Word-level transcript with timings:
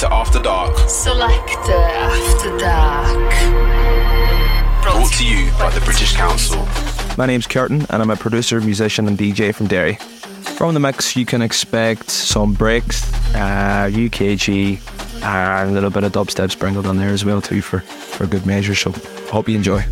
Selector 0.00 0.16
After 0.16 0.42
Dark. 0.42 0.88
Selector 0.88 1.72
After 1.72 2.56
Dark. 2.56 3.32
Brought 4.82 5.12
to 5.12 5.26
you 5.26 5.50
by 5.58 5.68
the 5.74 5.80
British 5.84 6.14
Council. 6.14 6.66
My 7.18 7.26
name's 7.26 7.46
Cartin, 7.46 7.84
and 7.90 8.00
I'm 8.00 8.08
a 8.08 8.16
producer, 8.16 8.62
musician, 8.62 9.06
and 9.08 9.18
DJ 9.18 9.54
from 9.54 9.66
Derry. 9.66 9.96
From 10.56 10.72
the 10.72 10.80
mix, 10.80 11.16
you 11.16 11.26
can 11.26 11.42
expect 11.42 12.08
some 12.08 12.54
breaks, 12.54 13.12
uh, 13.34 13.90
UKG, 13.92 15.22
and 15.22 15.70
a 15.70 15.72
little 15.74 15.90
bit 15.90 16.04
of 16.04 16.12
dubstep 16.12 16.50
sprinkled 16.50 16.86
on 16.86 16.96
there 16.96 17.10
as 17.10 17.26
well 17.26 17.42
too 17.42 17.60
for, 17.60 17.80
for 17.80 18.26
good 18.26 18.46
measure. 18.46 18.74
So 18.74 18.92
hope 19.30 19.50
you 19.50 19.56
enjoy. 19.56 19.84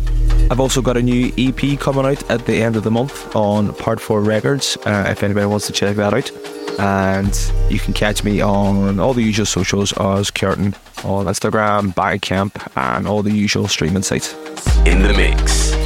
I've 0.49 0.59
also 0.59 0.81
got 0.81 0.97
a 0.97 1.03
new 1.03 1.31
EP 1.37 1.79
coming 1.79 2.07
out 2.07 2.27
at 2.31 2.47
the 2.47 2.63
end 2.63 2.75
of 2.75 2.83
the 2.83 2.89
month 2.89 3.35
on 3.35 3.75
Part 3.75 4.01
4 4.01 4.23
Records, 4.23 4.75
uh, 4.87 5.05
if 5.07 5.21
anybody 5.21 5.45
wants 5.45 5.67
to 5.67 5.71
check 5.71 5.97
that 5.97 6.15
out. 6.15 6.58
And 6.77 7.51
you 7.69 7.79
can 7.79 7.93
catch 7.93 8.23
me 8.23 8.41
on 8.41 8.99
all 8.99 9.13
the 9.13 9.23
usual 9.23 9.45
socials 9.45 9.93
as 9.93 10.29
Cartin 10.31 10.75
on 11.03 11.25
Instagram, 11.25 11.93
Bandcamp, 11.93 12.71
and 12.75 13.07
all 13.07 13.23
the 13.23 13.31
usual 13.31 13.67
streaming 13.67 14.03
sites. 14.03 14.33
In 14.85 15.01
the 15.01 15.13
mix. 15.13 15.78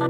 The 0.00 0.08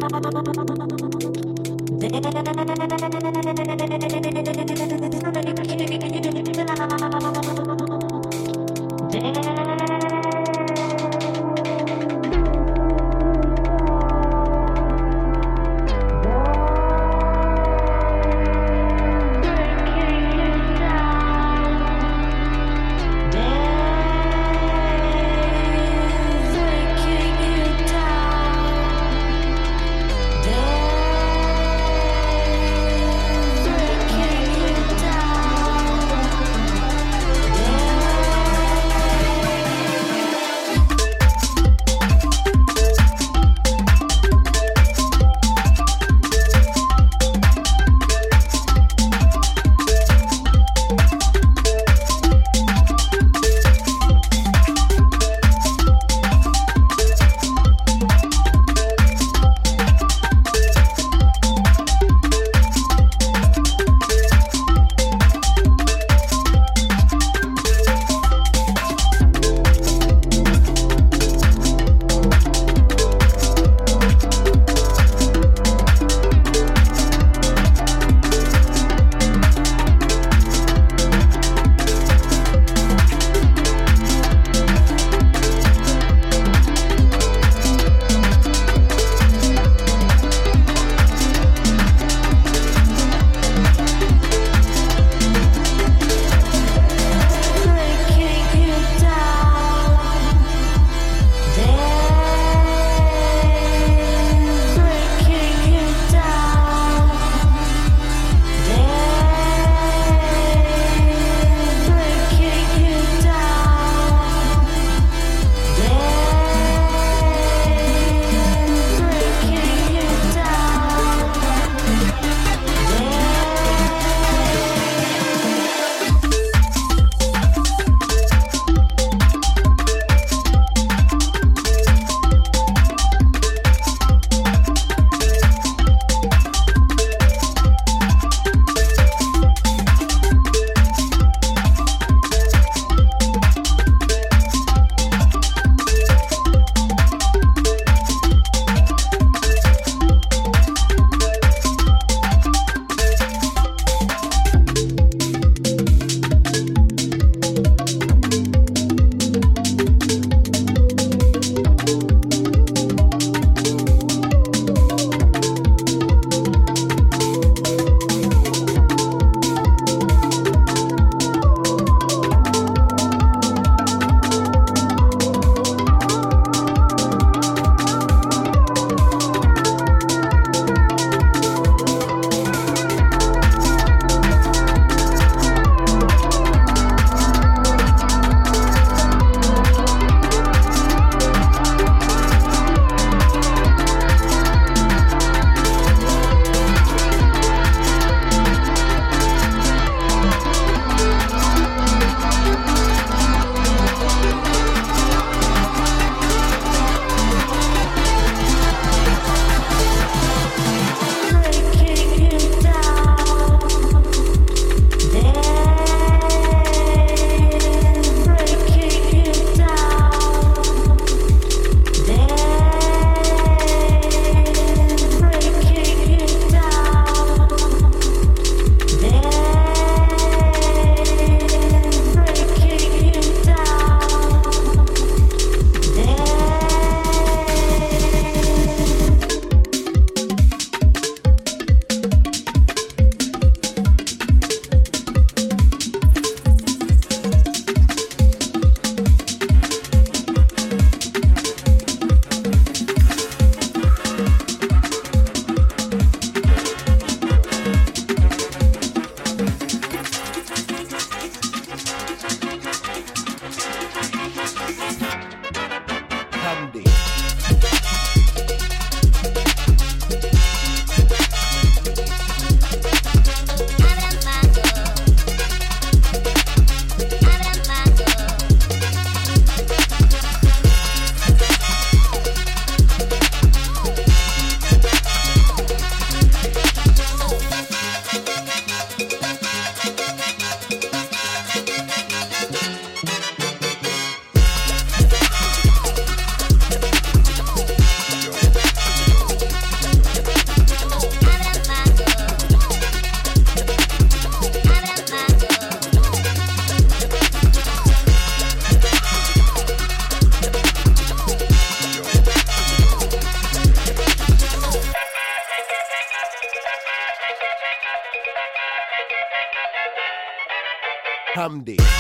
MD. 321.61 322.00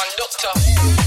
conductor. 0.00 0.99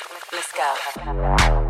Hamdi. 0.00 1.30
Electric 1.30 1.69